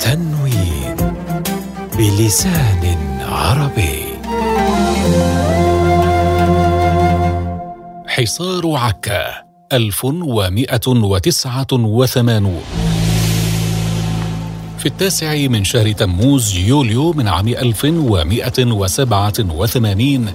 تنوين 0.00 0.96
بلسان 1.98 2.96
عربي. 3.20 4.00
حصار 8.06 8.72
عكا 8.76 9.24
1189 9.72 12.60
في 14.78 14.86
التاسع 14.86 15.46
من 15.46 15.64
شهر 15.64 15.92
تموز 15.92 16.56
يوليو 16.56 17.12
من 17.12 17.28
عام 17.28 17.48
1187 17.48 20.26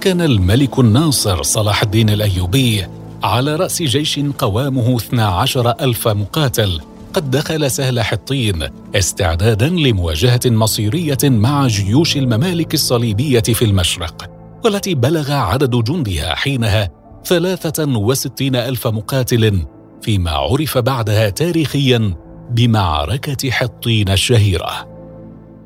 كان 0.00 0.20
الملك 0.20 0.78
الناصر 0.78 1.42
صلاح 1.42 1.82
الدين 1.82 2.10
الأيوبي 2.10 2.86
على 3.22 3.56
رأس 3.56 3.82
جيش 3.82 4.20
قوامه 4.38 4.96
12 4.96 5.70
ألف 5.80 6.08
مقاتل 6.08 6.80
قد 7.14 7.30
دخل 7.30 7.70
سهل 7.70 8.00
حطين 8.00 8.68
استعدادا 8.94 9.68
لمواجهة 9.68 10.40
مصيرية 10.46 11.18
مع 11.24 11.66
جيوش 11.66 12.16
الممالك 12.16 12.74
الصليبية 12.74 13.40
في 13.40 13.64
المشرق 13.64 14.30
والتي 14.64 14.94
بلغ 14.94 15.32
عدد 15.32 15.84
جندها 15.84 16.34
حينها 16.34 16.90
ثلاثة 17.24 17.98
وستين 17.98 18.56
ألف 18.56 18.86
مقاتل 18.86 19.62
فيما 20.02 20.30
عرف 20.30 20.78
بعدها 20.78 21.30
تاريخيا 21.30 22.14
بمعركة 22.50 23.50
حطين 23.50 24.08
الشهيرة. 24.08 24.88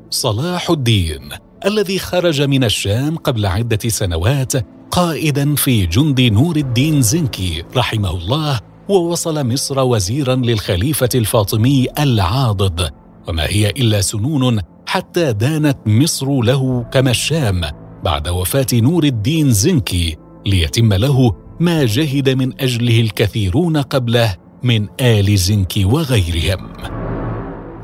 صلاح 0.09 0.69
الدين 0.69 1.29
الذي 1.65 1.99
خرج 1.99 2.41
من 2.41 2.63
الشام 2.63 3.17
قبل 3.17 3.45
عدة 3.45 3.89
سنوات 3.89 4.53
قائدا 4.95 5.55
في 5.55 5.85
جند 5.85 6.21
نور 6.21 6.55
الدين 6.55 7.01
زنكي 7.01 7.63
رحمه 7.75 8.11
الله 8.11 8.59
ووصل 8.89 9.47
مصر 9.47 9.79
وزيرا 9.79 10.35
للخليفة 10.35 11.09
الفاطمي 11.15 11.87
العاضد. 11.99 12.91
وما 13.27 13.43
هي 13.43 13.69
إلا 13.69 14.01
سنون 14.01 14.59
حتى 14.85 15.33
دانت 15.33 15.77
مصر 15.85 16.41
له 16.41 16.83
كما 16.93 17.11
الشام 17.11 17.61
بعد 18.03 18.27
وفاة 18.27 18.67
نور 18.73 19.03
الدين 19.03 19.51
زنكي 19.51 20.17
ليتم 20.45 20.93
له 20.93 21.31
ما 21.59 21.85
جهد 21.85 22.29
من 22.29 22.61
أجله 22.61 23.01
الكثيرون 23.01 23.77
قبله 23.77 24.35
من 24.63 24.87
آل 25.01 25.37
زنكي 25.37 25.85
وغيرهم. 25.85 26.67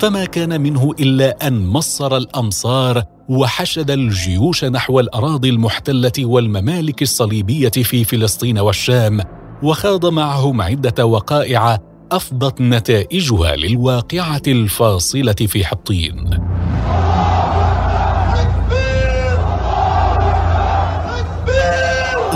فما 0.02 0.25
كان 0.25 0.61
منه 0.61 0.91
إلا 0.99 1.47
أن 1.47 1.66
مصر 1.66 2.17
الأمصار 2.17 3.03
وحشد 3.30 3.91
الجيوش 3.91 4.66
نحو 4.66 4.99
الأراضي 4.99 5.49
المحتلة 5.49 6.11
والممالك 6.19 7.02
الصليبية 7.02 7.69
في 7.69 8.03
فلسطين 8.03 8.59
والشام 8.59 9.19
وخاض 9.63 10.05
معهم 10.05 10.61
عدة 10.61 11.05
وقائع 11.05 11.79
أفضت 12.11 12.61
نتائجها 12.61 13.55
للواقعة 13.55 14.41
الفاصلة 14.47 15.33
في 15.33 15.66
حطين. 15.66 16.39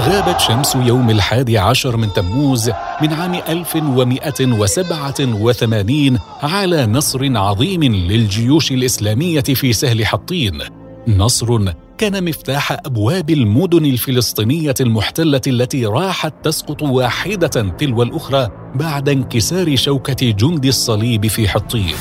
غابت 0.06 0.39
شمس 0.39 0.75
يوم 0.75 1.09
الحادي 1.09 1.58
عشر 1.58 1.98
من 1.98 2.14
تموز 2.14 2.72
من 3.02 3.14
عام 3.14 3.34
1187 3.34 6.20
على 6.44 6.86
نصر 6.86 7.38
عظيم 7.38 7.84
للجيوش 7.84 8.72
الإسلامية 8.72 9.42
في 9.42 9.73
سهل 9.73 10.06
حطين. 10.06 10.61
نصر 11.08 11.73
كان 11.98 12.23
مفتاح 12.23 12.72
أبواب 12.72 13.30
المدن 13.30 13.86
الفلسطينية 13.86 14.73
المحتلة 14.81 15.42
التي 15.48 15.86
راحت 15.86 16.33
تسقط 16.44 16.81
واحدة 16.81 17.76
تلو 17.78 18.03
الأخرى 18.03 18.50
بعد 18.76 19.09
انكسار 19.09 19.76
شوكة 19.76 20.31
جند 20.31 20.66
الصليب 20.66 21.28
في 21.28 21.48
حطين. 21.48 21.95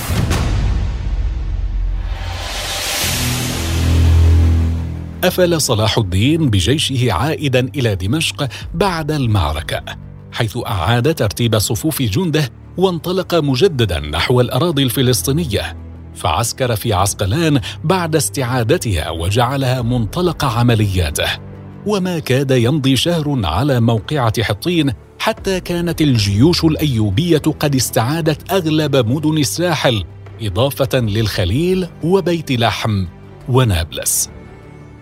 أفل 5.24 5.60
صلاح 5.60 5.98
الدين 5.98 6.50
بجيشه 6.50 7.12
عائدا 7.12 7.70
إلى 7.76 7.94
دمشق 7.94 8.48
بعد 8.74 9.10
المعركة 9.10 9.82
حيث 10.32 10.58
أعاد 10.66 11.14
ترتيب 11.14 11.58
صفوف 11.58 12.02
جنده 12.02 12.48
وانطلق 12.76 13.34
مجددا 13.34 14.00
نحو 14.00 14.40
الأراضي 14.40 14.82
الفلسطينية 14.82 15.76
فعسكر 16.14 16.76
في 16.76 16.92
عسقلان 16.92 17.60
بعد 17.84 18.16
استعادتها 18.16 19.10
وجعلها 19.10 19.82
منطلق 19.82 20.44
عملياته. 20.44 21.28
وما 21.86 22.18
كاد 22.18 22.50
يمضي 22.50 22.96
شهر 22.96 23.40
على 23.44 23.80
موقعة 23.80 24.42
حطين 24.42 24.92
حتى 25.18 25.60
كانت 25.60 26.00
الجيوش 26.00 26.64
الأيوبية 26.64 27.42
قد 27.60 27.74
استعادت 27.74 28.52
أغلب 28.52 28.96
مدن 28.96 29.38
الساحل 29.38 30.04
إضافة 30.42 30.98
للخليل 31.00 31.88
وبيت 32.02 32.52
لحم 32.52 33.06
ونابلس. 33.48 34.30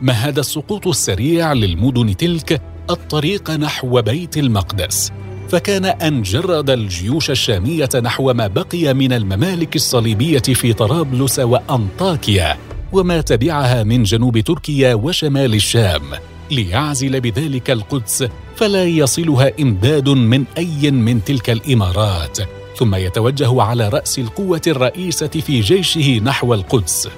مهد 0.03 0.39
السقوط 0.39 0.87
السريع 0.87 1.53
للمدن 1.53 2.17
تلك 2.17 2.63
الطريق 2.91 3.51
نحو 3.51 4.03
بيت 4.03 4.37
المقدس 4.37 5.13
فكان 5.49 5.85
أن 5.85 6.23
جرد 6.23 6.71
الجيوش 6.71 7.31
الشامية 7.31 7.89
نحو 8.03 8.33
ما 8.33 8.47
بقي 8.47 8.95
من 8.95 9.13
الممالك 9.13 9.77
الصليبية 9.77 10.39
في 10.39 10.73
طرابلس 10.73 11.39
وأنطاكيا 11.39 12.57
وما 12.93 13.21
تبعها 13.21 13.83
من 13.83 14.03
جنوب 14.03 14.39
تركيا 14.39 14.95
وشمال 14.95 15.55
الشام. 15.55 16.03
ليعزل 16.51 17.21
بذلك 17.21 17.71
القدس 17.71 18.25
فلا 18.57 18.85
يصلها 18.85 19.53
إمداد 19.61 20.09
من 20.09 20.45
أي 20.59 20.91
من 20.91 21.25
تلك 21.25 21.51
الإمارات. 21.51 22.39
ثم 22.79 22.95
يتوجه 22.95 23.63
على 23.63 23.89
رأس 23.89 24.19
القوة 24.19 24.63
الرئيسة 24.67 25.27
في 25.27 25.61
جيشه 25.61 26.21
نحو 26.25 26.55
القدس. 26.55 27.09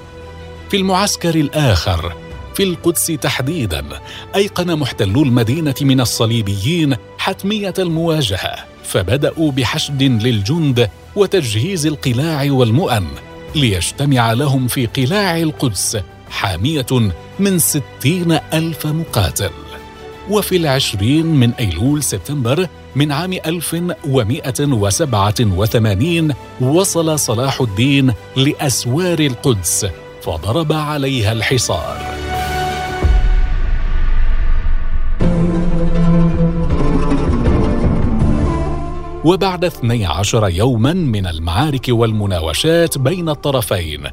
في 0.69 0.77
المعسكر 0.77 1.35
الآخر 1.35 2.24
في 2.55 2.63
القدس 2.63 3.05
تحديدا 3.05 3.85
أيقن 4.35 4.79
محتلو 4.79 5.23
المدينة 5.23 5.75
من 5.81 6.01
الصليبيين 6.01 6.95
حتمية 7.17 7.73
المواجهة 7.79 8.55
فبدأوا 8.83 9.51
بحشد 9.51 10.03
للجند 10.03 10.89
وتجهيز 11.15 11.85
القلاع 11.85 12.51
والمؤن 12.51 13.07
ليجتمع 13.55 14.33
لهم 14.33 14.67
في 14.67 14.85
قلاع 14.85 15.37
القدس 15.37 15.97
حامية 16.29 16.85
من 17.39 17.59
ستين 17.59 18.39
ألف 18.53 18.87
مقاتل. 18.87 19.49
وفي 20.29 20.57
العشرين 20.57 21.25
من 21.25 21.51
أيلول 21.51 22.03
سبتمبر 22.03 22.67
من 22.95 23.11
عام 23.11 23.33
1187 23.33 26.33
وصل 26.61 27.19
صلاح 27.19 27.61
الدين 27.61 28.13
لأسوار 28.35 29.19
القدس 29.19 29.87
فضرب 30.21 30.73
عليها 30.73 31.31
الحصار. 31.31 32.24
وبعد 39.25 39.65
12 39.65 40.49
يوما 40.49 40.93
من 40.93 41.27
المعارك 41.27 41.85
والمناوشات 41.89 42.97
بين 42.97 43.29
الطرفين 43.29 44.03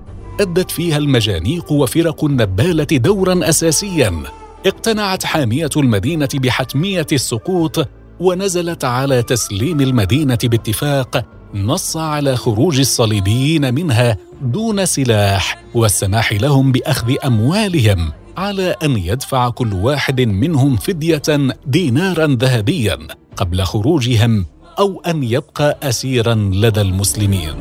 أدت 0.40 0.70
فيها 0.70 0.96
المجانيق 0.96 1.72
وفرق 1.72 2.24
النبالة 2.24 2.84
دورا 2.84 3.48
أساسيا. 3.48 4.22
اقتنعت 4.66 5.24
حامية 5.24 5.70
المدينة 5.76 6.28
بحتمية 6.34 7.06
السقوط 7.12 7.88
ونزلت 8.20 8.84
على 8.84 9.22
تسليم 9.22 9.80
المدينة 9.80 10.38
باتفاق 10.44 11.26
نص 11.54 11.96
على 11.96 12.36
خروج 12.36 12.78
الصليبيين 12.78 13.74
منها 13.74 14.16
دون 14.42 14.86
سلاح 14.86 15.62
والسماح 15.74 16.32
لهم 16.32 16.72
بأخذ 16.72 17.14
أموالهم 17.24 18.12
على 18.36 18.76
أن 18.82 18.96
يدفع 18.96 19.48
كل 19.48 19.72
واحد 19.72 20.20
منهم 20.20 20.76
فدية 20.76 21.22
دينارا 21.66 22.26
ذهبيا 22.26 22.98
قبل 23.36 23.62
خروجهم. 23.62 24.46
أو 24.78 25.02
أن 25.06 25.22
يبقى 25.22 25.78
اسيرا 25.82 26.34
لدى 26.34 26.80
المسلمين 26.80 27.54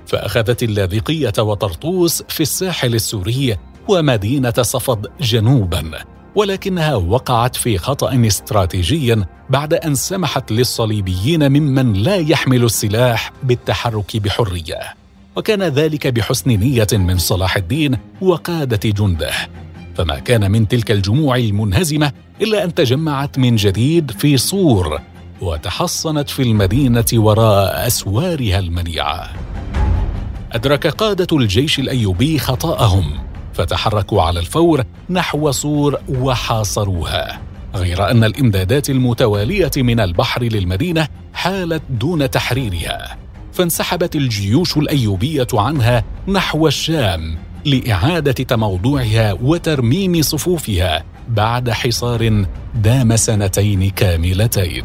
فأخذت 0.07 0.63
اللاذقية 0.63 1.33
وطرطوس 1.39 2.23
في 2.29 2.41
الساحل 2.41 2.95
السوري 2.95 3.57
ومدينة 3.89 4.55
صفد 4.63 5.07
جنوبا 5.21 5.91
ولكنها 6.35 6.95
وقعت 6.95 7.57
في 7.57 7.79
خطأ 7.79 8.27
استراتيجي 8.27 9.17
بعد 9.51 9.75
أن 9.75 9.95
سمحت 9.95 10.53
للصليبيين 10.53 11.49
ممن 11.49 11.93
لا 11.93 12.17
يحمل 12.17 12.65
السلاح 12.65 13.33
بالتحرك 13.43 14.17
بحرية. 14.17 14.81
وكان 15.37 15.63
ذلك 15.63 16.07
بحسن 16.07 16.51
نية 16.51 16.87
من 16.93 17.19
صلاح 17.19 17.57
الدين 17.57 17.99
وقادة 18.21 18.91
جنده. 18.91 19.33
فما 20.01 20.19
كان 20.19 20.51
من 20.51 20.69
تلك 20.69 20.91
الجموع 20.91 21.37
المنهزمة 21.37 22.13
إلا 22.41 22.65
أن 22.65 22.75
تجمعت 22.75 23.39
من 23.39 23.57
جديد 23.57 24.11
في 24.11 24.37
صور 24.37 25.01
وتحصنت 25.41 26.31
في 26.31 26.43
المدينة 26.43 27.05
وراء 27.13 27.87
أسوارها 27.87 28.59
المنيعة. 28.59 29.31
أدرك 30.53 30.87
قادة 30.87 31.37
الجيش 31.37 31.79
الأيوبي 31.79 32.39
خطأهم 32.39 33.05
فتحركوا 33.55 34.23
على 34.23 34.41
الفور 34.41 34.85
نحو 35.11 35.51
صور 35.51 35.99
وحاصروها 36.09 37.41
غير 37.75 38.11
أن 38.11 38.25
الإمدادات 38.25 38.91
المتوالية 38.91 39.71
من 39.77 40.01
البحر 40.01 40.43
للمدينة 40.43 41.09
حالت 41.35 41.83
دون 41.91 42.31
تحريرها 42.31 43.17
فانسحبت 43.53 44.17
الجيوش 44.17 44.77
الأيوبية 44.77 45.49
عنها 45.55 46.05
نحو 46.29 46.67
الشام 46.67 47.50
لإعادة 47.65 48.33
تموضعها 48.33 49.33
وترميم 49.33 50.23
صفوفها 50.23 51.05
بعد 51.29 51.71
حصار 51.71 52.45
دام 52.75 53.17
سنتين 53.17 53.91
كاملتين. 53.91 54.85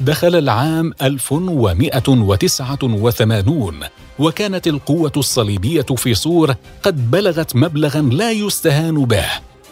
دخل 0.00 0.36
العام 0.36 0.92
1189 1.02 3.80
وكانت 4.18 4.66
القوة 4.66 5.12
الصليبية 5.16 5.82
في 5.82 6.14
صور 6.14 6.54
قد 6.82 7.10
بلغت 7.10 7.56
مبلغا 7.56 8.00
لا 8.00 8.30
يستهان 8.30 9.04
به. 9.04 9.24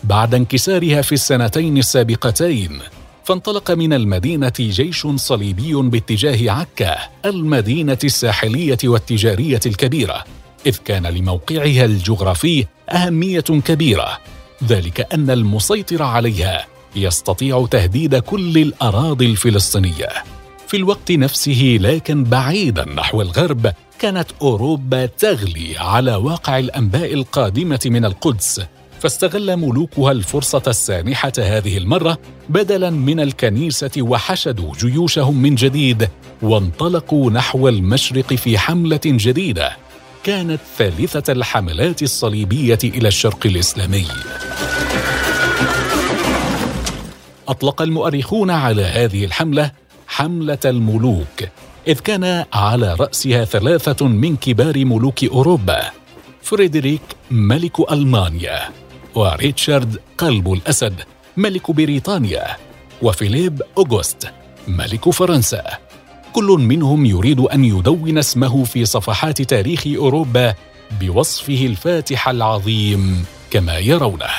بعد 0.05 0.35
انكسارها 0.35 1.03
في 1.03 1.13
السنتين 1.13 1.79
السابقتين 1.79 2.79
فانطلق 3.29 3.71
من 3.71 3.93
المدينة 3.93 4.53
جيش 4.61 5.07
صليبي 5.07 5.75
باتجاه 5.75 6.53
عكا 6.53 6.97
المدينة 7.25 7.99
الساحلية 8.05 8.79
والتجارية 8.85 9.61
الكبيرة 9.67 10.25
إذ 10.67 10.77
كان 10.85 11.07
لموقعها 11.07 11.85
الجغرافي 11.85 12.67
أهمية 12.91 13.41
كبيرة. 13.41 14.19
ذلك 14.65 15.15
أن 15.15 15.31
المسيطر 15.31 16.03
عليها 16.03 16.67
يستطيع 16.97 17.67
تهديد 17.71 18.17
كل 18.17 18.59
الأراضي 18.59 19.27
الفلسطينية. 19.27 20.09
في 20.69 20.77
الوقت 20.77 21.13
نفسه 21.13 21.79
لكن 21.81 22.25
بعيدا 22.25 22.85
نحو 22.85 23.23
الغرب 23.23 23.73
كانت 23.99 24.27
أوروبا 24.43 25.07
تغلي 25.07 25.79
على 25.79 26.15
واقع 26.15 26.59
الأنباء 26.59 27.15
القادمة 27.15 27.81
من 27.87 28.05
القدس. 28.05 28.61
فاستغل 29.01 29.57
ملوكها 29.57 30.13
الفرصة 30.13 30.63
السانحة 30.67 31.33
هذه 31.39 31.79
المرة 31.79 32.19
بدلا 32.49 32.91
من 32.91 33.21
الكنيسة 33.21 33.91
وحشدوا 33.99 34.73
جيوشهم 34.75 35.43
من 35.43 35.55
جديد 35.55 36.09
وانطلقوا 36.43 37.31
نحو 37.31 37.69
المشرق 37.69 38.35
في 38.35 38.59
حملة 38.59 39.01
جديدة 39.07 39.77
كانت 40.25 40.61
ثالثة 40.79 41.33
الحملات 41.33 42.03
الصليبية 42.03 42.79
إلى 42.85 43.09
الشرق 43.09 43.47
الإسلامي. 43.47 44.07
أطلق 47.49 47.83
المؤرخون 47.83 48.51
على 48.51 48.85
هذه 48.85 49.25
الحملة 49.25 49.71
حملة 50.07 50.59
الملوك، 50.65 51.45
إذ 51.89 51.99
كان 52.01 52.45
على 52.53 52.95
رأسها 53.01 53.45
ثلاثة 53.45 54.07
من 54.07 54.37
كبار 54.37 54.85
ملوك 54.85 55.25
أوروبا، 55.25 55.81
فريدريك 56.43 57.03
ملك 57.31 57.93
ألمانيا، 57.93 58.61
وريتشارد 59.15 59.97
قلب 60.19 60.53
الأسد 60.53 60.95
ملك 61.37 61.71
بريطانيا 61.71 62.47
وفيليب 63.03 63.63
أوغوست 63.79 64.29
ملك 64.69 65.11
فرنسا. 65.11 65.65
كل 66.33 66.45
منهم 66.45 67.07
يريد 67.07 67.41
أن 67.41 67.65
يدون 67.65 68.19
اسمه 68.19 68.65
في 68.65 68.85
صفحات 68.85 69.43
تاريخ 69.43 69.87
أوروبا 69.87 70.55
بوصفه 71.01 71.67
الفاتح 71.67 72.29
العظيم 72.29 73.25
كما 73.51 73.79
يرونه. 73.79 74.31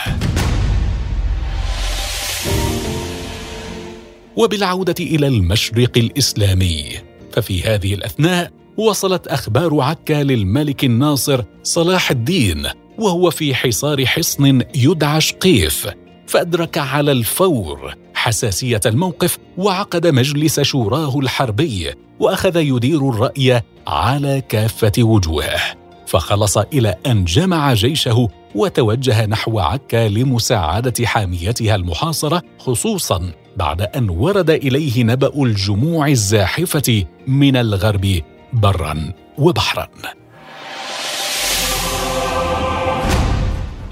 وبالعودة 4.36 4.96
إلى 5.00 5.28
المشرق 5.28 5.98
الإسلامي 5.98 6.86
ففي 7.32 7.64
هذه 7.64 7.94
الأثناء 7.94 8.52
وصلت 8.78 9.28
أخبار 9.28 9.82
عكا 9.82 10.24
للملك 10.24 10.84
الناصر 10.84 11.44
صلاح 11.64 12.12
الدين 12.12 12.68
وهو 13.00 13.30
في 13.30 13.56
حصار 13.56 14.06
حصن 14.06 14.62
يدعى 14.76 15.22
شقيف 15.22 15.88
فأدرك 16.28 16.78
على 16.78 17.12
الفور 17.12 17.96
حساسية 18.14 18.82
الموقف 18.86 19.38
وعقد 19.58 20.08
مجلس 20.08 20.60
شوراه 20.60 21.20
الحربي 21.20 21.92
وأخذ 22.20 22.56
يدير 22.56 23.10
الرأي 23.10 23.62
على 23.88 24.42
كافة 24.50 24.92
وجوهه. 25.00 25.60
فخلص 26.08 26.58
إلى 26.58 26.96
أن 27.06 27.26
جمع 27.26 27.74
جيشه 27.74 28.28
وتوجه 28.56 29.26
نحو 29.26 29.60
عكا 29.60 30.08
لمساعدة 30.08 31.06
حاميتها 31.06 31.76
المحاصرة 31.76 32.42
خصوصا 32.60 33.32
بعد 33.58 33.82
أن 33.82 34.10
ورد 34.10 34.50
إليه 34.50 35.04
نبأ 35.04 35.44
الجموع 35.44 36.08
الزاحفة 36.08 37.06
من 37.28 37.56
الغرب 37.56 38.22
برا 38.54 39.14
وبحرا. 39.38 39.88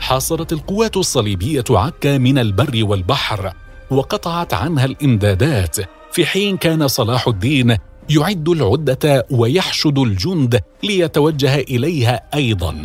حاصرت 0.07 0.53
القوات 0.53 0.97
الصليبية 0.97 1.63
عكا 1.69 2.17
من 2.17 2.37
البر 2.39 2.83
والبحر 2.83 3.53
وقطعت 3.91 4.53
عنها 4.53 4.85
الإمدادات 4.85 5.77
في 6.11 6.25
حين 6.25 6.57
كان 6.57 6.87
صلاح 6.87 7.27
الدين 7.27 7.77
يعد 8.09 8.49
العدة 8.49 9.25
ويحشد 9.31 9.97
الجند 9.99 10.61
ليتوجه 10.83 11.55
إليها 11.55 12.21
أيضا. 12.33 12.75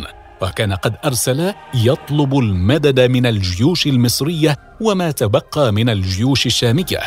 وكان 0.41 0.73
قد 0.73 0.93
أرسل 1.05 1.53
يطلب 1.73 2.37
المدد 2.37 2.99
من 2.99 3.25
الجيوش 3.25 3.87
المصرية 3.87 4.57
وما 4.81 5.11
تبقى 5.11 5.71
من 5.71 5.89
الجيوش 5.89 6.45
الشامية. 6.45 6.99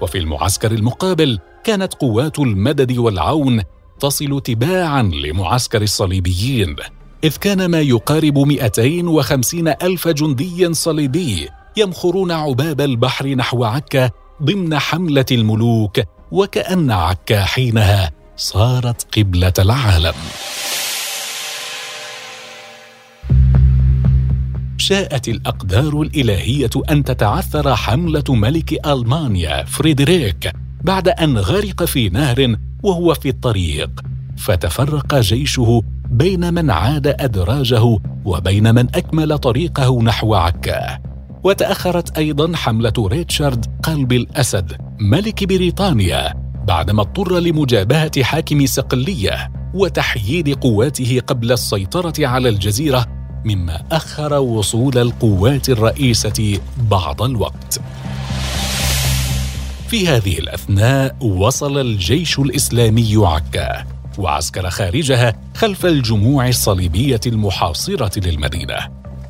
وفي 0.00 0.18
المعسكر 0.18 0.72
المقابل 0.72 1.38
كانت 1.64 1.94
قوات 1.94 2.38
المدد 2.38 2.98
والعون 2.98 3.62
تصل 4.00 4.40
تباعا 4.40 5.02
لمعسكر 5.02 5.82
الصليبيين. 5.82 6.76
إذ 7.24 7.36
كان 7.36 7.66
ما 7.66 7.80
يقارب 7.80 8.38
250 8.38 9.68
ألف 9.68 10.08
جندي 10.08 10.74
صليبي 10.74 11.48
يمخرون 11.76 12.32
عباب 12.32 12.80
البحر 12.80 13.28
نحو 13.28 13.64
عكا 13.64 14.10
ضمن 14.42 14.78
حملة 14.78 15.24
الملوك 15.32 16.00
وكأن 16.32 16.90
عكا 16.90 17.44
حينها 17.44 18.10
صارت 18.36 19.18
قبلة 19.18 19.52
العالم. 19.58 20.14
شاءت 24.78 25.28
الأقدار 25.28 26.02
الإلهية 26.02 26.70
أن 26.90 27.04
تتعثر 27.04 27.76
حملة 27.76 28.24
ملك 28.28 28.86
ألمانيا 28.86 29.64
فريدريك 29.64 30.52
بعد 30.82 31.08
أن 31.08 31.38
غرق 31.38 31.84
في 31.84 32.08
نهر 32.08 32.56
وهو 32.82 33.14
في 33.14 33.28
الطريق 33.28 33.90
فتفرق 34.36 35.14
جيشه 35.14 35.82
بين 36.14 36.54
من 36.54 36.70
عاد 36.70 37.06
أدراجه 37.06 37.98
وبين 38.24 38.74
من 38.74 38.88
أكمل 38.94 39.38
طريقه 39.38 40.02
نحو 40.02 40.34
عكا 40.34 40.98
وتأخرت 41.44 42.18
أيضا 42.18 42.56
حملة 42.56 42.92
ريتشارد 42.98 43.66
قلب 43.82 44.12
الأسد 44.12 44.72
ملك 45.00 45.44
بريطانيا 45.44 46.34
بعدما 46.66 47.02
اضطر 47.02 47.38
لمجابهة 47.38 48.22
حاكم 48.22 48.66
صقلية 48.66 49.52
وتحييد 49.74 50.58
قواته 50.58 51.20
قبل 51.26 51.52
السيطرة 51.52 52.26
على 52.26 52.48
الجزيرة 52.48 53.06
مما 53.44 53.82
أخر 53.92 54.34
وصول 54.34 54.98
القوات 54.98 55.68
الرئيسة 55.68 56.58
بعض 56.90 57.22
الوقت. 57.22 57.80
في 59.88 60.08
هذه 60.08 60.38
الأثناء 60.38 61.16
وصل 61.26 61.78
الجيش 61.78 62.38
الإسلامي 62.38 63.12
عكا 63.16 63.93
وعسكر 64.18 64.70
خارجها 64.70 65.34
خلف 65.54 65.86
الجموع 65.86 66.48
الصليبية 66.48 67.20
المحاصرة 67.26 68.28
للمدينة 68.28 68.76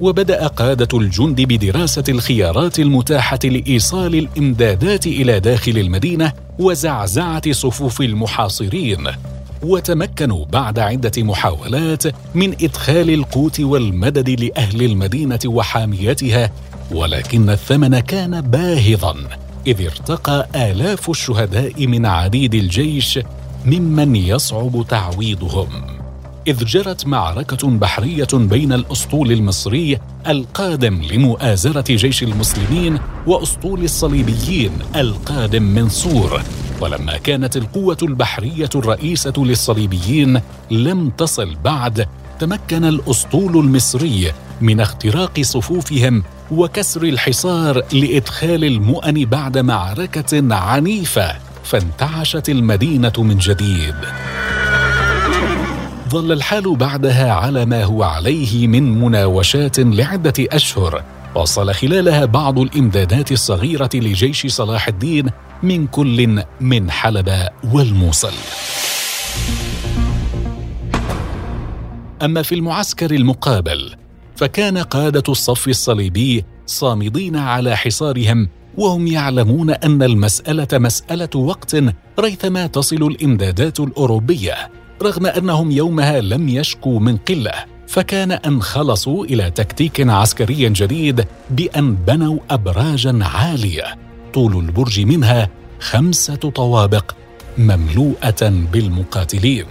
وبدأ 0.00 0.46
قادة 0.46 0.98
الجند 0.98 1.40
بدراسة 1.40 2.04
الخيارات 2.08 2.78
المتاحة 2.78 3.38
لإيصال 3.44 4.14
الإمدادات 4.14 5.06
إلى 5.06 5.40
داخل 5.40 5.78
المدينة 5.78 6.32
وزعزعة 6.58 7.52
صفوف 7.52 8.00
المحاصرين 8.00 9.06
وتمكنوا 9.62 10.44
بعد 10.44 10.78
عدة 10.78 11.22
محاولات 11.22 12.02
من 12.34 12.52
إدخال 12.52 13.10
القوت 13.10 13.60
والمدد 13.60 14.30
لأهل 14.40 14.82
المدينة 14.82 15.38
وحاميتها 15.46 16.50
ولكن 16.90 17.50
الثمن 17.50 17.98
كان 17.98 18.40
باهظا 18.40 19.14
إذ 19.66 19.84
ارتقى 19.84 20.48
آلاف 20.54 21.10
الشهداء 21.10 21.86
من 21.86 22.06
عديد 22.06 22.54
الجيش 22.54 23.18
ممن 23.66 24.16
يصعب 24.16 24.84
تعويضهم. 24.88 25.68
إذ 26.46 26.64
جرت 26.64 27.06
معركة 27.06 27.68
بحرية 27.68 28.28
بين 28.34 28.72
الأسطول 28.72 29.32
المصري 29.32 29.98
القادم 30.28 31.02
لمؤازرة 31.02 31.84
جيش 31.88 32.22
المسلمين 32.22 32.98
وأسطول 33.26 33.84
الصليبيين 33.84 34.70
القادم 34.96 35.62
من 35.62 35.88
صور 35.88 36.42
ولما 36.80 37.16
كانت 37.18 37.56
القوة 37.56 37.96
البحرية 38.02 38.70
الرئيسة 38.74 39.32
للصليبيين 39.36 40.40
لم 40.70 41.10
تصل 41.10 41.54
بعد 41.64 42.06
تمكن 42.38 42.84
الأسطول 42.84 43.56
المصري 43.58 44.32
من 44.60 44.80
اختراق 44.80 45.40
صفوفهم 45.40 46.22
وكسر 46.50 47.02
الحصار 47.02 47.82
لإدخال 47.92 48.64
المؤن 48.64 49.24
بعد 49.24 49.58
معركة 49.58 50.54
عنيفة. 50.54 51.43
فانتعشت 51.64 52.48
المدينة 52.48 53.12
من 53.18 53.38
جديد. 53.38 53.94
ظل 56.08 56.32
الحال 56.32 56.76
بعدها 56.76 57.32
على 57.32 57.64
ما 57.64 57.84
هو 57.84 58.02
عليه 58.02 58.66
من 58.66 59.00
مناوشات 59.00 59.78
لعدة 59.78 60.34
أشهر. 60.38 61.04
وصل 61.34 61.74
خلالها 61.74 62.24
بعض 62.24 62.58
الإمدادات 62.58 63.32
الصغيرة 63.32 63.90
لجيش 63.94 64.46
صلاح 64.46 64.88
الدين 64.88 65.30
من 65.62 65.86
كل 65.86 66.42
من 66.60 66.90
حلب 66.90 67.48
والموصل. 67.72 68.32
أما 72.22 72.42
في 72.42 72.54
المعسكر 72.54 73.10
المقابل 73.10 73.94
فكان 74.36 74.78
قادة 74.78 75.22
الصف 75.28 75.68
الصليبي 75.68 76.44
صامدين 76.66 77.36
على 77.36 77.76
حصارهم 77.76 78.48
وهم 78.76 79.06
يعلمون 79.06 79.70
أن 79.70 80.02
المسألة 80.02 80.68
مسألة 80.72 81.28
وقت 81.34 81.76
ريثما 82.20 82.66
تصل 82.66 82.96
الإمدادات 82.96 83.80
الأوروبية 83.80 84.54
رغم 85.02 85.26
أنهم 85.26 85.70
يومها 85.70 86.20
لم 86.20 86.48
يشكوا 86.48 87.00
من 87.00 87.16
قلة 87.16 87.52
فكان 87.88 88.32
أن 88.32 88.62
خلصوا 88.62 89.24
إلى 89.24 89.50
تكتيك 89.50 90.08
عسكري 90.08 90.68
جديد 90.68 91.24
بأن 91.50 91.94
بنوا 91.94 92.38
ابراجا 92.50 93.18
عالية 93.22 93.84
طول 94.34 94.56
البرج 94.56 95.00
منها 95.00 95.48
خمسة 95.80 96.34
طوابق 96.34 97.12
مملوءة 97.58 98.52
بالمقاتلين. 98.72 99.66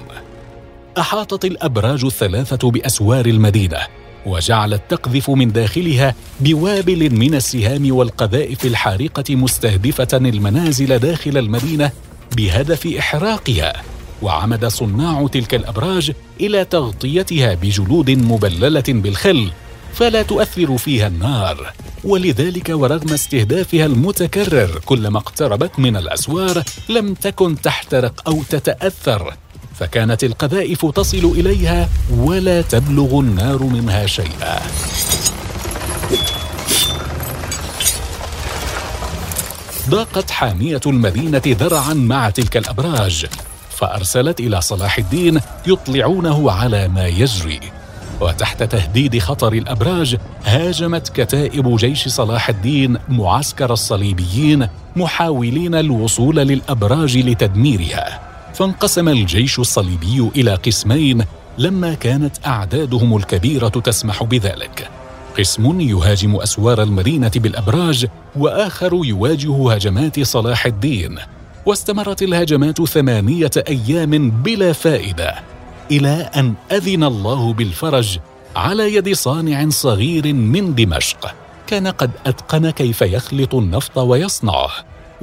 أحاطت 0.98 1.46
الأبراج 1.46 2.06
الثلاثة 2.06 2.72
بأسوار 2.72 3.26
المدينة 3.26 3.78
وجعلت 4.26 4.82
تقذف 4.90 5.30
من 5.30 5.52
داخلها 5.52 6.16
بوابل 6.40 7.16
من 7.16 7.36
السهام 7.36 7.96
والقذائف 7.96 8.66
الحارقة 8.66 9.36
مستهدفة 9.36 10.08
المنازل 10.14 11.00
داخل 11.00 11.38
المدينة 11.38 11.92
بهدف 12.38 12.88
إحراقها 12.88 13.82
وعمد 14.22 14.66
صناع 14.66 15.28
تلك 15.28 15.56
الأبراج 15.56 16.12
إلى 16.42 16.66
تغطيتها 16.66 17.54
بجلود 17.54 18.12
مبللة 18.12 18.84
بالخل 18.88 19.52
فلا 19.94 20.22
تؤثر 20.22 20.78
فيها 20.78 21.08
النار. 21.08 21.74
ولذلك 22.04 22.70
ورغم 22.70 23.14
استهدافها 23.14 23.86
المتكرر 23.86 24.80
كلما 24.86 25.18
اقتربت 25.18 25.80
من 25.80 25.98
الأسوار 25.98 26.64
لم 26.90 27.14
تكن 27.14 27.62
تحترق 27.62 28.24
أو 28.28 28.44
تتأثر. 28.50 29.34
فكانت 29.74 30.24
القذائف 30.24 30.86
تصل 30.86 31.34
إليها 31.38 31.90
ولا 32.18 32.62
تبلغ 32.62 33.20
النار 33.20 33.64
منها 33.64 34.06
شيئا. 34.06 34.60
ضاقت 39.90 40.32
حامية 40.32 40.82
المدينة 40.86 41.42
ذرعا 41.48 41.94
مع 41.94 42.30
تلك 42.30 42.58
الأبراج 42.58 43.26
فأرسلت 43.70 44.40
إلى 44.40 44.62
صلاح 44.62 44.98
الدين 44.98 45.40
يطلعونه 45.68 46.52
على 46.52 46.88
ما 46.88 47.08
يجري. 47.08 47.60
وتحت 48.22 48.64
تهديد 48.64 49.20
خطر 49.20 49.54
الأبراج 49.54 50.18
هاجمت 50.46 51.10
كتائب 51.10 51.76
جيش 51.76 52.08
صلاح 52.08 52.50
الدين 52.50 52.98
معسكر 53.10 53.74
الصليبيين 53.74 54.68
محاولين 54.96 55.76
الوصول 55.76 56.36
للأبراج 56.36 57.18
لتدميرها. 57.18 58.33
فانقسم 58.54 59.10
الجيش 59.10 59.60
الصليبي 59.60 60.30
إلى 60.36 60.56
قسمين 60.56 61.26
لما 61.58 61.94
كانت 61.94 62.36
أعدادهم 62.46 63.18
الكبيرة 63.18 63.68
تسمح 63.68 64.24
بذلك. 64.24 64.90
قسم 65.40 65.82
يهاجم 65.82 66.36
أسوار 66.36 66.84
المدينة 66.84 67.32
بالأبراج 67.36 68.08
وآخر 68.36 69.02
يواجه 69.04 69.74
هجمات 69.74 70.20
صلاح 70.20 70.66
الدين. 70.66 71.20
واستمرت 71.66 72.22
الهجمات 72.22 72.82
ثمانية 72.82 73.52
أيام 73.68 74.32
بلا 74.32 74.74
فائدة 74.74 75.36
إلى 75.92 76.30
أن 76.36 76.54
أذن 76.72 77.04
الله 77.04 77.54
بالفرج 77.54 78.20
على 78.56 78.96
يد 78.96 79.14
صانع 79.14 79.70
صغير 79.70 80.34
من 80.34 80.76
دمشق. 80.76 81.36
كان 81.68 81.88
قد 81.88 82.12
أتقن 82.26 82.70
كيف 82.70 83.02
يخلط 83.02 83.56
النفط 83.56 83.98
ويصنعه. 83.98 84.70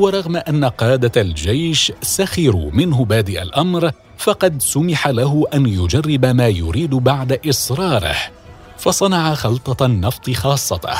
ورغم 0.00 0.36
أن 0.36 0.64
قادة 0.64 1.20
الجيش 1.20 1.92
سخروا 2.02 2.70
منه 2.72 3.04
بادئ 3.04 3.42
الأمر 3.42 3.90
فقد 4.18 4.62
سمح 4.62 5.08
له 5.08 5.46
أن 5.54 5.66
يجرب 5.66 6.24
ما 6.24 6.48
يريد 6.48 6.90
بعد 6.90 7.40
إصراره 7.48 8.16
فصنع 8.78 9.34
خلطة 9.34 9.86
النفط 9.86 10.30
خاصته 10.30 10.98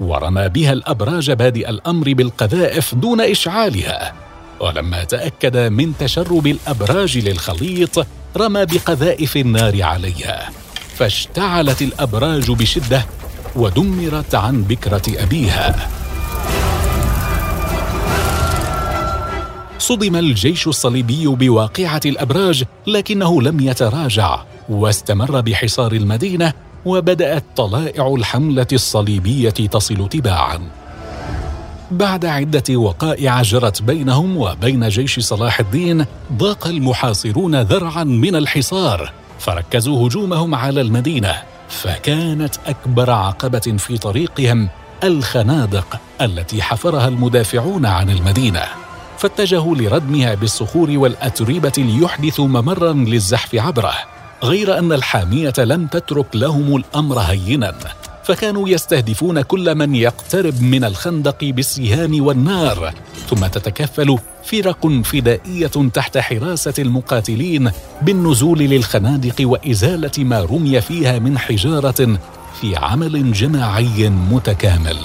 ورمى 0.00 0.48
بها 0.48 0.72
الأبراج 0.72 1.30
بادئ 1.30 1.70
الأمر 1.70 2.12
بالقذائف 2.12 2.94
دون 2.94 3.20
إشعالها 3.20 4.12
ولما 4.60 5.04
تأكد 5.04 5.56
من 5.56 5.92
تشرب 5.98 6.46
الأبراج 6.46 7.18
للخليط 7.18 8.06
رمى 8.36 8.66
بقذائف 8.66 9.36
النار 9.36 9.82
عليها 9.82 10.50
فاشتعلت 10.96 11.82
الأبراج 11.82 12.50
بشدة 12.50 13.06
ودمرت 13.56 14.34
عن 14.34 14.62
بكرة 14.62 15.02
أبيها. 15.22 16.03
صدم 19.78 20.16
الجيش 20.16 20.66
الصليبي 20.66 21.26
بواقعة 21.26 22.00
الأبراج 22.06 22.64
لكنه 22.86 23.42
لم 23.42 23.60
يتراجع 23.60 24.42
واستمر 24.68 25.40
بحصار 25.40 25.92
المدينة 25.92 26.52
وبدأت 26.84 27.44
طلائع 27.56 28.14
الحملة 28.14 28.66
الصليبية 28.72 29.50
تصل 29.50 30.08
تباعا. 30.08 30.60
بعد 31.90 32.26
عدة 32.26 32.76
وقائع 32.76 33.42
جرت 33.42 33.82
بينهم 33.82 34.36
وبين 34.36 34.88
جيش 34.88 35.20
صلاح 35.20 35.60
الدين 35.60 36.06
ضاق 36.32 36.66
المحاصرون 36.66 37.62
ذرعا 37.62 38.04
من 38.04 38.36
الحصار 38.36 39.12
فركزوا 39.38 40.06
هجومهم 40.06 40.54
على 40.54 40.80
المدينة 40.80 41.42
فكانت 41.68 42.54
أكبر 42.66 43.10
عقبة 43.10 43.74
في 43.78 43.98
طريقهم 43.98 44.68
الخنادق 45.04 46.00
التي 46.20 46.62
حفرها 46.62 47.08
المدافعون 47.08 47.86
عن 47.86 48.10
المدينة. 48.10 48.83
فاتجهوا 49.18 49.76
لردمها 49.76 50.34
بالصخور 50.34 50.90
والأتربة 50.90 51.72
ليحدثوا 51.78 52.48
ممرا 52.48 52.92
للزحف 52.92 53.54
عبره 53.54 53.94
غير 54.42 54.78
أن 54.78 54.92
الحامية 54.92 55.52
لم 55.58 55.86
تترك 55.86 56.36
لهم 56.36 56.76
الأمر 56.76 57.18
هينا 57.18 57.74
فكانوا 58.24 58.68
يستهدفون 58.68 59.42
كل 59.42 59.74
من 59.74 59.94
يقترب 59.94 60.62
من 60.62 60.84
الخندق 60.84 61.44
بالسهام 61.44 62.24
والنار 62.24 62.94
ثم 63.30 63.46
تتكفل 63.46 64.18
فرق 64.44 64.86
فدائية 65.04 65.90
تحت 65.94 66.18
حراسة 66.18 66.74
المقاتلين 66.78 67.70
بالنزول 68.02 68.58
للخنادق 68.58 69.34
وإزالة 69.40 70.10
ما 70.18 70.40
رمي 70.40 70.80
فيها 70.80 71.18
من 71.18 71.38
حجارة 71.38 72.18
في 72.60 72.76
عمل 72.76 73.32
جماعي 73.32 74.08
متكامل. 74.08 74.98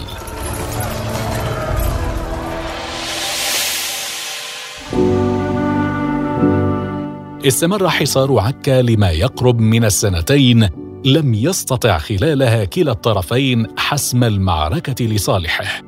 استمر 7.50 7.90
حصار 7.90 8.40
عكا 8.40 8.82
لما 8.82 9.12
يقرب 9.12 9.60
من 9.60 9.86
السنتين 9.86 10.70
لم 11.06 11.34
يستطع 11.34 11.98
خلالها 11.98 12.66
كلا 12.66 12.92
الطرفين 12.92 13.68
حسم 13.78 14.24
المعركة 14.24 15.06
لصالحه. 15.06 15.82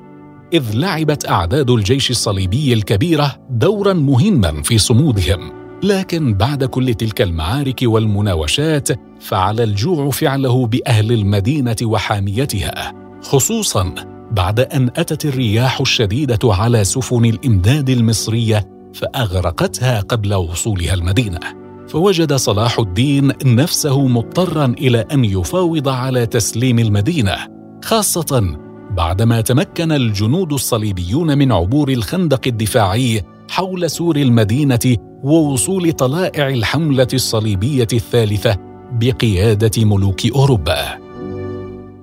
إذ 0.53 0.63
لعبت 0.73 1.29
أعداد 1.29 1.69
الجيش 1.69 2.11
الصليبي 2.11 2.73
الكبيرة 2.73 3.35
دورا 3.49 3.93
مهما 3.93 4.61
في 4.61 4.77
صمودهم. 4.77 5.51
لكن 5.83 6.33
بعد 6.33 6.63
كل 6.63 6.93
تلك 6.93 7.21
المعارك 7.21 7.79
والمناوشات 7.83 8.89
فعل 9.19 9.59
الجوع 9.61 10.09
فعله 10.09 10.67
بأهل 10.67 11.11
المدينة 11.11 11.75
وحاميتها. 11.83 12.93
خصوصا 13.21 13.95
بعد 14.31 14.59
أن 14.59 14.89
أتت 14.95 15.25
الرياح 15.25 15.81
الشديدة 15.81 16.39
على 16.43 16.83
سفن 16.83 17.25
الإمداد 17.25 17.89
المصرية 17.89 18.80
فأغرقتها 18.93 19.99
قبل 19.99 20.33
وصولها 20.33 20.93
المدينة. 20.93 21.39
فوجد 21.87 22.33
صلاح 22.33 22.79
الدين 22.79 23.31
نفسه 23.45 24.07
مضطرا 24.07 24.65
إلى 24.65 25.05
أن 25.11 25.25
يفاوض 25.25 25.89
على 25.89 26.25
تسليم 26.25 26.79
المدينة 26.79 27.35
خاصة 27.83 28.57
بعدما 28.97 29.41
تمكن 29.41 29.91
الجنود 29.91 30.53
الصليبيون 30.53 31.37
من 31.37 31.51
عبور 31.51 31.89
الخندق 31.89 32.41
الدفاعي 32.47 33.21
حول 33.49 33.89
سور 33.89 34.15
المدينة 34.15 34.97
ووصول 35.23 35.91
طلائع 35.91 36.49
الحملة 36.49 37.07
الصليبية 37.13 37.87
الثالثة 37.93 38.57
بقيادة 38.91 39.85
ملوك 39.85 40.25
أوروبا. 40.25 40.97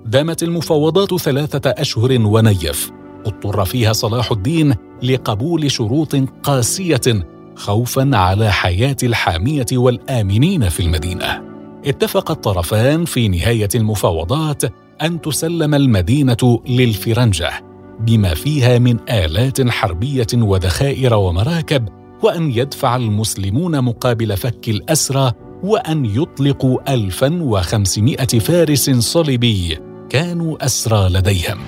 دامت 0.07 0.43
المفاوضات 0.43 1.15
ثلاثة 1.15 1.71
أشهر 1.71 2.19
ونيف. 2.21 2.91
اضطر 3.29 3.65
فيها 3.65 3.93
صلاح 3.93 4.33
الدين 4.33 4.75
لقبول 5.03 5.71
شروط 5.71 6.17
قاسية 6.43 7.27
خوفا 7.57 8.11
على 8.17 8.53
حياة 8.53 8.97
الحامية 9.03 9.67
والآمنين 9.73 10.69
في 10.69 10.81
المدينة. 10.81 11.43
اتفق 11.87 12.31
الطرفان 12.31 13.05
في 13.05 13.29
نهاية 13.29 13.69
المفاوضات 13.75 14.63
أن 15.03 15.21
تسلم 15.21 15.75
المدينة 15.75 16.61
للفرنجة 16.69 17.51
بما 18.01 18.35
فيها 18.35 18.79
من 18.79 18.97
آلات 19.11 19.69
حربية 19.69 20.27
وذخائر 20.35 21.15
ومراكب 21.15 21.89
وأن 22.23 22.51
يدفع 22.51 22.97
المسلمون 22.97 23.85
مقابل 23.85 24.37
فك 24.37 24.69
الأسرى 24.69 25.33
وأن 25.63 26.05
يطلقوا 26.05 26.95
1500 26.95 28.17
فارس 28.17 28.91
صليبي 28.91 29.79
كانوا 30.11 30.65
أسرى 30.65 31.09
لديهم. 31.09 31.59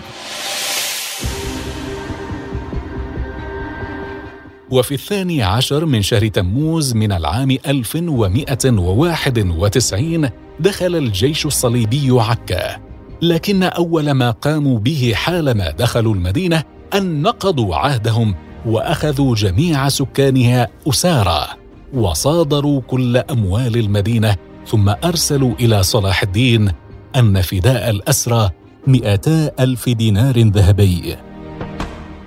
وفي 4.70 4.94
الثاني 4.94 5.42
عشر 5.42 5.84
من 5.84 6.02
شهر 6.02 6.28
تموز 6.28 6.94
من 6.94 7.12
العام 7.12 7.50
1191 7.66 10.30
دخل 10.60 10.96
الجيش 10.96 11.46
الصليبي 11.46 12.08
عكا. 12.10 12.76
لكن 13.22 13.62
أول 13.62 14.10
ما 14.10 14.30
قاموا 14.30 14.78
به 14.78 15.12
حالما 15.14 15.70
دخلوا 15.70 16.14
المدينة 16.14 16.62
أن 16.94 17.22
نقضوا 17.22 17.76
عهدهم 17.76 18.34
وأخذوا 18.66 19.34
جميع 19.34 19.88
سكانها 19.88 20.68
أسارى 20.88 21.46
وصادروا 21.94 22.80
كل 22.80 23.16
أموال 23.16 23.76
المدينة 23.76 24.36
ثم 24.66 24.88
أرسلوا 24.88 25.54
إلى 25.60 25.82
صلاح 25.82 26.22
الدين 26.22 26.72
أن 27.16 27.40
فداء 27.40 27.90
الأسرى 27.90 28.50
مئتا 28.86 29.52
ألف 29.60 29.88
دينار 29.88 30.38
ذهبي. 30.38 31.16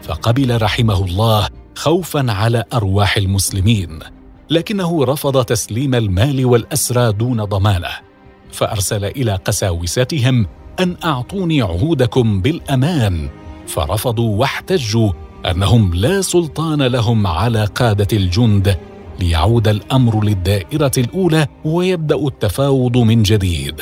فقبل 0.01 0.61
رحمه 0.61 1.05
الله 1.05 1.47
خوفا 1.75 2.31
على 2.31 2.63
أرواح 2.73 3.17
المسلمين 3.17 3.99
لكنه 4.49 5.05
رفض 5.05 5.43
تسليم 5.45 5.95
المال 5.95 6.45
والأسرى 6.45 7.13
دون 7.13 7.43
ضمانة 7.43 7.89
فأرسل 8.51 9.05
إلى 9.05 9.35
قساوستهم 9.35 10.47
أن 10.79 10.95
أعطوني 11.05 11.61
عهودكم 11.61 12.41
بالأمان 12.41 13.29
فرفضوا 13.67 14.37
واحتجوا 14.39 15.11
أنهم 15.51 15.93
لا 15.93 16.21
سلطان 16.21 16.81
لهم 16.81 17.27
على 17.27 17.65
قادة 17.65 18.17
الجند 18.17 18.77
ليعود 19.19 19.67
الأمر 19.67 20.23
للدائرة 20.23 20.91
الأولى 20.97 21.47
ويبدأ 21.65 22.15
التفاوض 22.15 22.97
من 22.97 23.23
جديد 23.23 23.81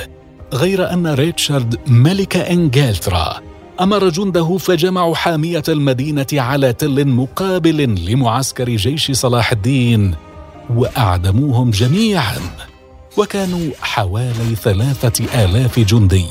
غير 0.54 0.94
أن 0.94 1.08
ريتشارد 1.08 1.80
ملك 1.88 2.38
إنجلترا 2.38 3.42
أمر 3.82 4.10
جنده 4.10 4.58
فجمعوا 4.58 5.16
حامية 5.16 5.64
المدينة 5.70 6.28
على 6.34 6.74
تل 6.74 7.08
مقابل 7.08 8.06
لمعسكر 8.06 8.70
جيش 8.70 9.12
صلاح 9.12 9.52
الدين 9.52 10.16
وأعدموهم 10.70 11.72
جميعا 11.72 12.38
وكانوا 13.18 13.72
حوالي 13.82 14.56
ثلاثة 14.56 15.46
آلاف 15.46 15.80
جندي. 15.80 16.26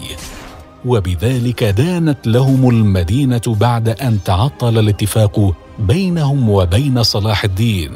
وبذلك 0.84 1.64
دانت 1.64 2.26
لهم 2.26 2.68
المدينة 2.68 3.42
بعد 3.46 3.88
أن 3.88 4.18
تعطل 4.24 4.78
الاتفاق 4.78 5.54
بينهم 5.78 6.50
وبين 6.50 7.02
صلاح 7.02 7.44
الدين. 7.44 7.92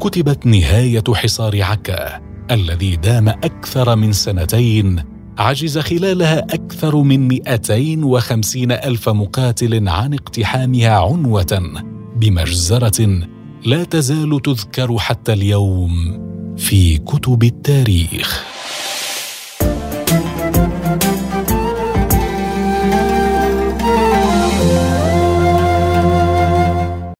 كتبت 0.00 0.46
نهاية 0.46 1.04
حصار 1.14 1.62
عكا. 1.62 2.33
الذي 2.50 2.96
دام 2.96 3.28
أكثر 3.28 3.96
من 3.96 4.12
سنتين 4.12 5.02
عجز 5.38 5.78
خلالها 5.78 6.38
أكثر 6.38 6.96
من 6.96 7.28
250 7.28 8.72
ألف 8.72 9.08
مقاتل 9.08 9.88
عن 9.88 10.14
اقتحامها 10.14 10.90
عنوة 10.90 11.62
بمجزرة 12.16 13.20
لا 13.64 13.84
تزال 13.84 14.42
تذكر 14.42 14.98
حتى 14.98 15.32
اليوم 15.32 16.20
في 16.56 16.98
كتب 16.98 17.44
التاريخ. 17.44 18.53